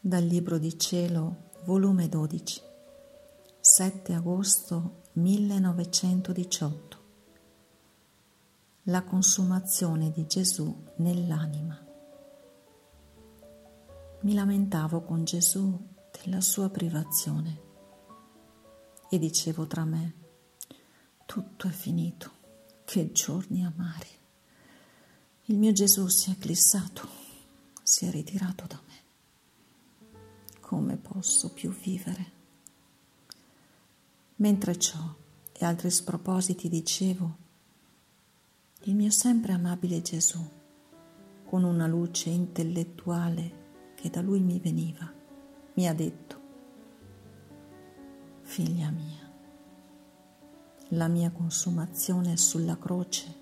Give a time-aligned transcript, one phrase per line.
[0.00, 2.60] Dal Libro di Cielo, volume 12,
[3.60, 6.98] 7 agosto 1918.
[8.84, 11.78] La consumazione di Gesù nell'anima.
[14.22, 15.78] Mi lamentavo con Gesù
[16.20, 17.60] della sua privazione
[19.08, 20.21] e dicevo tra me,
[21.32, 22.30] tutto è finito,
[22.84, 24.06] che giorni amari.
[25.46, 27.08] Il mio Gesù si è eclissato,
[27.82, 28.92] si è ritirato da me
[30.60, 32.32] come posso più vivere?
[34.36, 35.14] Mentre ciò
[35.52, 37.36] e altri spropositi dicevo,
[38.84, 40.42] il mio sempre amabile Gesù,
[41.44, 45.10] con una luce intellettuale che da lui mi veniva,
[45.74, 46.40] mi ha detto,
[48.40, 49.21] figlia mia,
[50.92, 53.40] la mia consumazione sulla croce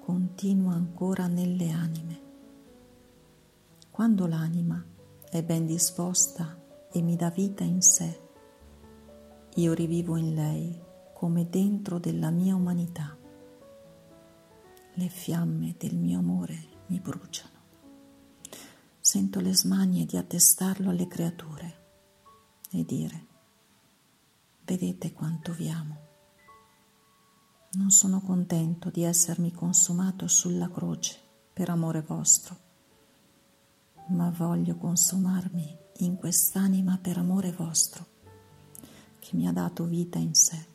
[0.00, 2.22] continua ancora nelle anime.
[3.90, 4.84] Quando l'anima
[5.30, 8.20] è ben disposta e mi dà vita in sé.
[9.54, 13.16] Io rivivo in lei come dentro della mia umanità.
[14.94, 17.52] Le fiamme del mio amore mi bruciano.
[18.98, 21.82] Sento le smanie di attestarlo alle creature
[22.72, 23.26] e dire,
[24.64, 26.12] vedete quanto vi amo.
[27.74, 31.18] Non sono contento di essermi consumato sulla croce
[31.52, 32.64] per amore vostro
[34.06, 38.06] ma voglio consumarmi in quest'anima per amore vostro,
[39.18, 40.66] che mi ha dato vita in sé.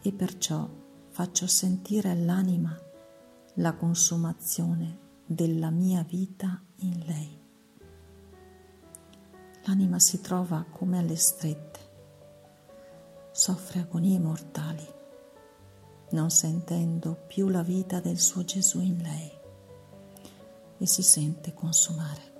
[0.00, 0.68] E perciò
[1.08, 2.74] faccio sentire all'anima
[3.54, 7.44] la consumazione della mia vita in lei.
[9.64, 11.80] L'anima si trova come alle strette,
[13.32, 14.86] soffre agonie mortali,
[16.10, 19.36] non sentendo più la vita del suo Gesù in lei
[20.78, 22.34] e si sente consumare.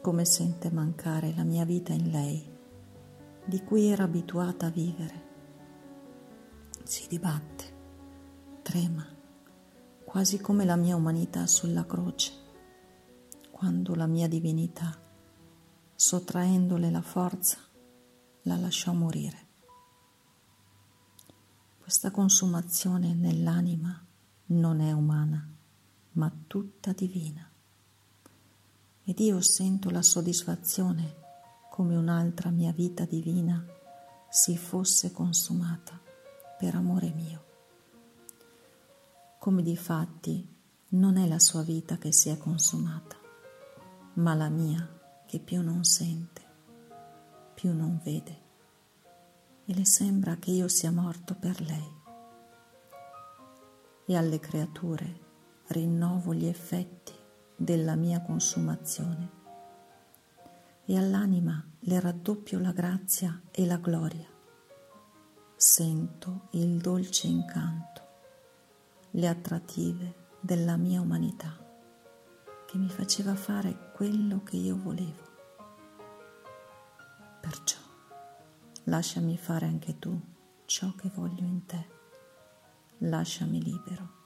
[0.00, 2.56] Come sente mancare la mia vita in lei,
[3.44, 5.26] di cui era abituata a vivere.
[6.84, 7.76] Si dibatte,
[8.62, 9.06] trema,
[10.04, 12.32] quasi come la mia umanità sulla croce,
[13.50, 14.96] quando la mia divinità,
[15.94, 17.58] sottraendole la forza,
[18.42, 19.47] la lasciò morire.
[21.88, 23.98] Questa consumazione nell'anima
[24.48, 25.42] non è umana
[26.12, 27.50] ma tutta divina.
[29.04, 31.14] Ed io sento la soddisfazione
[31.70, 33.64] come un'altra mia vita divina
[34.28, 35.98] si fosse consumata
[36.58, 37.44] per amore mio.
[39.38, 40.46] Come di fatti
[40.88, 43.16] non è la sua vita che si è consumata,
[44.16, 44.86] ma la mia
[45.24, 46.42] che più non sente,
[47.54, 48.47] più non vede,
[49.70, 51.96] e le sembra che io sia morto per lei.
[54.06, 55.26] E alle creature
[55.66, 57.12] rinnovo gli effetti
[57.54, 59.36] della mia consumazione
[60.86, 64.26] e all'anima le raddoppio la grazia e la gloria.
[65.54, 68.02] Sento il dolce incanto,
[69.10, 71.54] le attrattive della mia umanità
[72.66, 75.26] che mi faceva fare quello che io volevo.
[77.42, 77.77] Perciò
[78.88, 80.18] lasciami fare anche tu
[80.64, 81.86] ciò che voglio in te,
[82.98, 84.16] lasciami libero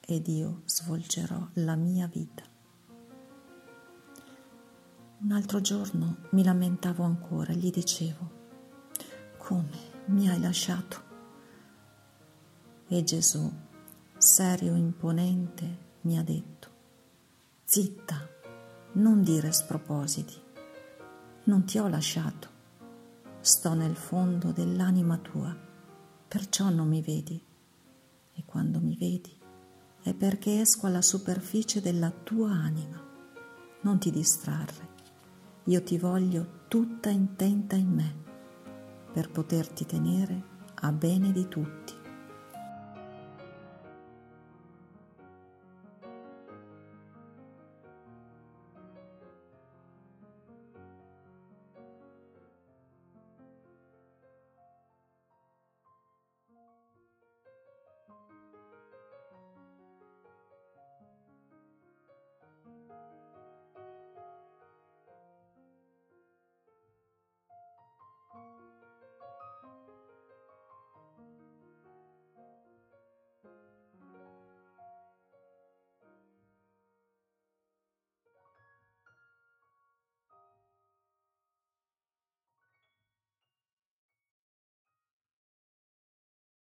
[0.00, 2.42] ed io svolgerò la mia vita.
[5.20, 8.30] Un altro giorno mi lamentavo ancora gli dicevo,
[9.36, 11.06] come mi hai lasciato?
[12.88, 13.50] E Gesù,
[14.16, 16.68] serio e imponente, mi ha detto,
[17.64, 18.28] zitta,
[18.92, 20.40] non dire spropositi,
[21.44, 22.56] non ti ho lasciato,
[23.48, 25.56] sto nel fondo dell'anima tua,
[26.28, 27.42] perciò non mi vedi,
[28.34, 29.34] e quando mi vedi
[30.02, 33.02] è perché esco alla superficie della tua anima.
[33.80, 34.96] Non ti distrarre.
[35.64, 38.14] Io ti voglio tutta intenta in me
[39.12, 40.42] per poterti tenere
[40.74, 41.87] a bene di tutto